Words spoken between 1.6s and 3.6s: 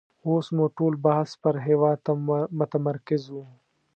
هېواد متمرکز وو.